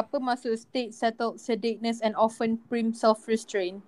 [0.00, 3.84] apa maksud state settled sedateness and often prim self-restraint?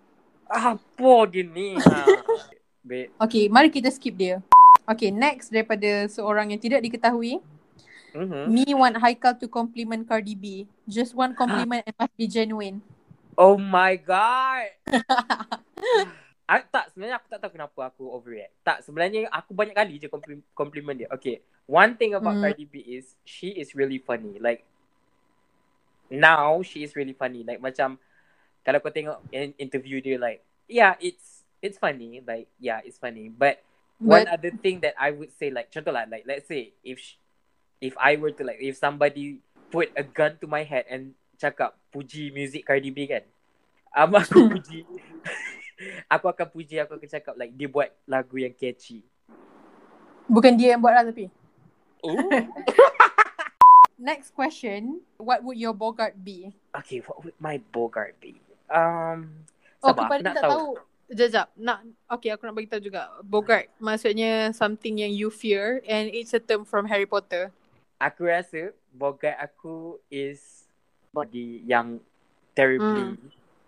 [0.52, 1.80] Apa gini?
[2.88, 3.08] Babe.
[3.16, 4.44] Okay, mari kita skip dia.
[4.84, 7.40] Okay, next daripada seorang yang tidak diketahui.
[8.12, 8.44] Mm-hmm.
[8.52, 10.68] Me want Haikal to compliment Cardi B.
[10.84, 12.84] Just one compliment and must be genuine.
[13.38, 14.68] Oh my god.
[16.52, 18.52] I, tak sebenarnya aku tak tahu kenapa aku overreact.
[18.60, 21.08] Tak sebenarnya aku banyak kali je compli- compliment dia.
[21.08, 21.40] Okay.
[21.64, 22.44] One thing about Hmm.
[22.44, 24.36] Cardi B is she is really funny.
[24.36, 24.68] Like
[26.12, 27.42] now she is really funny.
[27.42, 27.96] Like macam
[28.62, 32.20] kalau kau tengok in- interview dia like yeah it's it's funny.
[32.20, 33.32] Like yeah it's funny.
[33.32, 33.64] But,
[34.02, 36.98] one But other thing that I would say like contoh lah like let's say if
[37.00, 37.18] sh-
[37.80, 39.40] if I were to like if somebody
[39.72, 43.24] put a gun to my head and cakap puji music Cardi B kan.
[43.94, 44.84] Um, aku puji.
[46.14, 49.02] aku akan puji aku akan cakap like dia buat lagu yang catchy.
[50.32, 51.28] bukan dia yang buat lah tapi.
[52.02, 52.16] Oh.
[54.02, 54.98] Next question.
[55.14, 56.50] What would your Bogart be?
[56.74, 58.34] okay, what would my Bogart be?
[58.66, 59.46] Um
[59.78, 60.50] Oh, sabar, kepada aku nak tak tahu.
[60.50, 60.70] tahu.
[61.12, 61.46] Sekejap.
[61.54, 61.78] Nak,
[62.10, 63.02] okay, aku nak bagi tahu juga.
[63.22, 67.54] Bogart, maksudnya something yang you fear and it's a term from Harry Potter.
[67.98, 70.66] Aku rasa Bogart aku is
[71.10, 72.02] body yang
[72.58, 73.14] terribly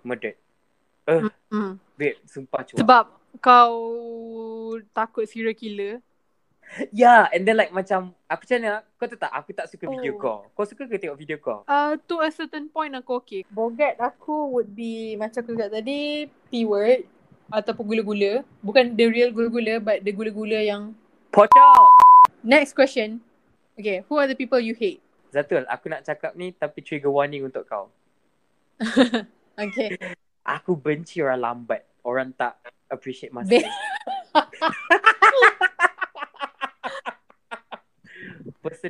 [0.03, 0.35] murdered.
[1.07, 1.79] Uh, Hmm.
[1.95, 2.81] babe, sumpah cuak.
[2.83, 3.05] Sebab
[3.39, 3.75] kau
[4.91, 6.03] takut serial killer.
[6.91, 10.13] Yeah, and then like macam aku macam mana, kau tahu tak aku tak suka video
[10.15, 10.19] Oh.
[10.19, 10.39] kau.
[10.59, 11.63] Kau suka ke tengok video kau?
[11.71, 13.43] Uh, to a certain point aku okay.
[13.53, 17.07] Bogart aku would be macam aku cakap tadi, P-word
[17.55, 18.43] ataupun gula-gula.
[18.65, 20.99] Bukan the real gula-gula but the gula-gula yang...
[21.31, 21.91] Pocong!
[22.43, 23.23] Next question.
[23.79, 24.99] Okay, who are the people you hate?
[25.35, 27.91] Zatul, aku nak cakap ni tapi trigger warning untuk kau.
[29.55, 29.95] Okay.
[30.43, 31.87] Aku benci orang lambat.
[32.03, 32.59] Orang tak
[32.91, 33.55] appreciate masa.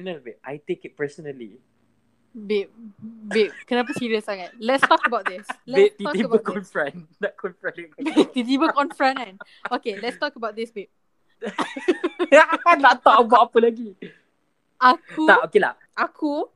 [0.04, 0.36] Personal, babe.
[0.44, 1.56] I take it personally.
[2.36, 2.68] Babe,
[3.24, 4.52] babe, kenapa serious sangat?
[4.60, 5.48] Let's talk about this.
[5.64, 6.52] Babe, Let's talk tiba-tiba about this.
[6.52, 6.96] confront.
[7.24, 7.76] Nak confront.
[8.36, 9.34] Tiba-tiba confront kan?
[9.72, 10.90] Okay, let's talk about this, babe.
[12.84, 13.96] nak tak buat apa lagi.
[14.76, 15.72] Aku, Tak, okey lah.
[15.96, 16.50] aku,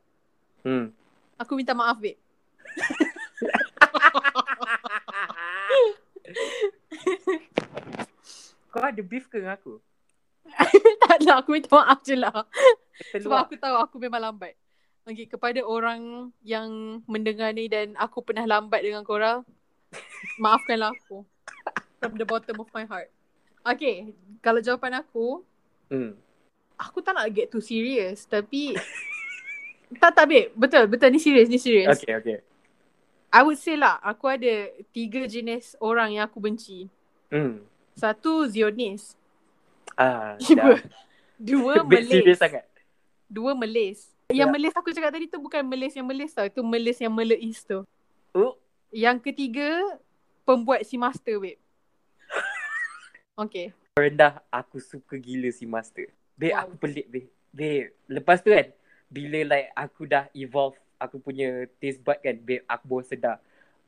[0.61, 0.93] Hmm.
[1.41, 2.19] aku minta maaf, babe.
[8.69, 9.81] Kau ada beef ke dengan aku?
[11.05, 12.45] tak lah, aku minta maaf je lah.
[13.15, 14.55] Sebab aku tahu aku memang lambat.
[15.03, 16.69] Okay, kepada orang yang
[17.09, 19.41] mendengar ni dan aku pernah lambat dengan korang,
[20.43, 21.25] maafkanlah aku.
[21.99, 23.09] From the bottom of my heart.
[23.65, 25.43] Okay, kalau jawapan aku,
[25.89, 26.13] Hmm.
[26.77, 28.23] aku tak nak get too serious.
[28.23, 28.77] Tapi,
[30.01, 30.53] tak tak babe.
[30.53, 31.09] Betul, betul.
[31.09, 31.89] Ni serius, ni serius.
[31.91, 32.39] Okay, okay.
[33.29, 36.89] I would say lah, aku ada tiga jenis orang yang aku benci.
[37.29, 37.65] Hmm.
[37.93, 39.17] Satu, Zionis.
[39.97, 40.37] Ah,
[41.37, 42.39] Dua, serious Malays.
[42.39, 42.65] sangat.
[43.29, 44.09] Dua Malays.
[44.33, 46.49] Yang Malays aku cakap tadi tu bukan Malays yang Malays tau.
[46.49, 47.85] Itu Malays yang Malays tu.
[48.33, 48.57] Oh,
[48.89, 49.69] Yang ketiga,
[50.49, 51.61] pembuat si master, babe.
[53.39, 53.71] Okay.
[53.95, 56.11] rendah aku suka gila si master.
[56.35, 56.63] Babe, Wow.
[56.67, 57.31] aku pelik babe.
[57.49, 58.67] Babe, lepas tu kan
[59.09, 63.37] bila like aku dah evolve aku punya taste bud kan, babe, aku baru sedar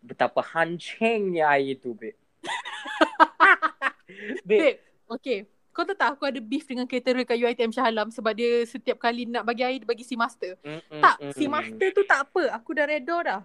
[0.01, 2.17] betapa hancingnya air tu, babe.
[4.49, 4.78] babe, Babe,
[5.11, 5.39] okay.
[5.80, 9.00] Kau tahu tak aku ada beef dengan caterer kat UiTM Shah Alam sebab dia setiap
[9.00, 10.60] kali nak bagi air, dia bagi si master.
[10.60, 12.52] mm, mm, Tak, mm, si master tu tak apa.
[12.52, 13.41] Aku dah reda dah.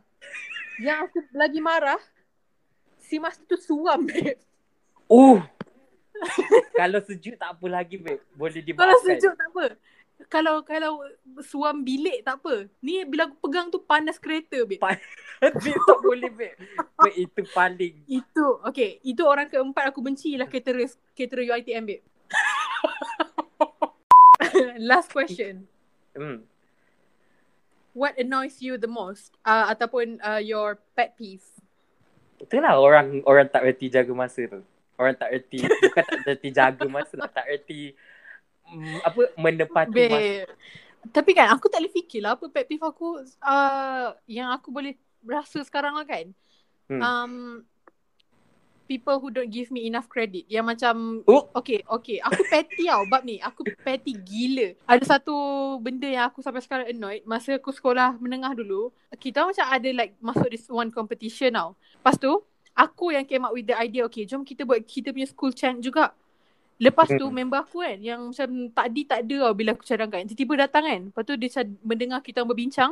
[0.84, 2.01] Yang aku lagi marah,
[3.00, 4.35] si master tu suam, babe.
[5.07, 5.40] Uh.
[6.84, 8.19] Kalau sejuk tak apa lagi, babe.
[8.35, 8.84] Boleh dimaafkan.
[8.84, 9.66] Kalau sejuk tak apa.
[10.28, 10.91] Kalau kalau
[11.40, 12.67] suam bilik tak apa.
[12.84, 14.84] Ni bila aku pegang tu panas kereta, babe.
[14.84, 15.00] Pa-
[15.40, 16.56] babe, tak boleh, babe.
[17.00, 17.96] Babe, itu paling.
[18.12, 19.00] Itu, okay.
[19.07, 22.03] Itu orang keempat aku benci lah caterer, caterer UiTM, babe.
[24.90, 25.68] Last question.
[26.16, 26.47] Hmm.
[27.96, 29.31] What annoys you the most?
[29.47, 31.44] Uh, ataupun uh, your pet peeve?
[32.40, 34.59] Itulah orang orang tak reti jaga masa tu.
[35.00, 37.31] Orang tak reti, bukan tak reti jaga masa lah.
[37.31, 37.96] Tak reti
[38.68, 40.12] mm, apa menepati masa.
[40.12, 40.47] Babe.
[41.05, 44.97] Tapi kan aku tak boleh fikir lah apa pet peeve aku uh, yang aku boleh
[45.23, 46.35] rasa sekarang lah kan.
[46.91, 47.02] Hmm.
[47.02, 47.34] Um,
[48.85, 50.46] people who don't give me enough credit.
[50.46, 50.96] Yang macam,
[51.26, 51.49] Oh.
[51.52, 52.17] okay, okay.
[52.20, 53.37] Aku petty tau bab ni.
[53.40, 54.73] Aku petty gila.
[54.85, 55.35] Ada satu
[55.78, 57.22] benda yang aku sampai sekarang annoyed.
[57.23, 61.73] Masa aku sekolah menengah dulu, kita macam ada like masuk this one competition tau.
[61.96, 62.32] Lepas tu,
[62.72, 65.79] aku yang came up with the idea, okay, jom kita buat kita punya school chant
[65.79, 66.14] juga.
[66.76, 67.31] Lepas tu Hmm.
[67.34, 70.28] member aku kan yang macam tadi tak ada tau bila aku cadangkan.
[70.28, 71.02] Tiba-tiba datang kan.
[71.08, 71.49] Lepas tu dia
[71.81, 72.91] mendengar kita berbincang.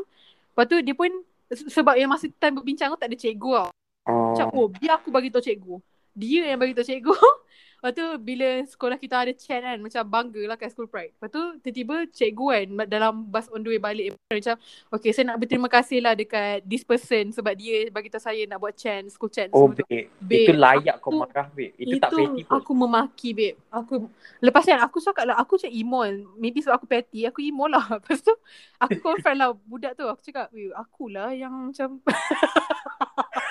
[0.50, 1.12] Lepas tu dia pun
[1.52, 3.70] se- sebab yang masa time berbincang tu tak ada cikgu tau.
[4.04, 4.36] Oh.
[4.36, 5.76] Macam oh biar aku bagi tahu cikgu.
[6.14, 7.16] Dia yang bagi tahu cikgu.
[7.84, 11.36] Lepas tu bila sekolah kita ada chant kan Macam bangga lah kat school pride Lepas
[11.36, 14.56] tu tiba-tiba cikgu kan Dalam bus on the way balik Macam
[14.88, 18.56] Okay saya nak berterima kasih lah Dekat this person Sebab dia bagi tahu saya Nak
[18.56, 20.08] buat chant School chant Oh babe.
[20.16, 21.76] Babe, Itu layak kau aku- marah babe.
[21.76, 22.56] Itu, tak petty pun.
[22.56, 23.94] aku memaki babe Aku
[24.40, 26.00] Lepas kan aku cakap lah Aku macam emo
[26.40, 28.32] Maybe sebab aku petty Aku emo lah Lepas tu
[28.80, 32.00] Aku confront lah budak tu Aku cakap "Weh, Akulah yang macam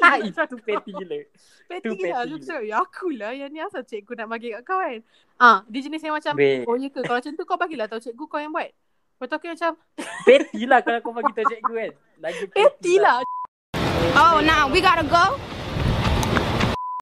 [0.26, 1.18] itu petty gila.
[1.66, 2.46] Petty Tu lah petty Aku gila.
[2.46, 5.00] cakap Ya akulah Yang ni asal cikgu nak bagi kat kau kan
[5.36, 6.34] Ah, Dia jenis yang macam.
[6.64, 9.34] Oh ya ke Kalau macam tu kau bagilah tahu cikgu kau yang buat Lepas tu
[9.34, 9.70] aku macam
[10.26, 11.90] Petty lah kalau kau bagi tahu cikgu kan.
[12.18, 13.20] Lagi Petty lah
[14.12, 15.49] Oh, now we gotta go.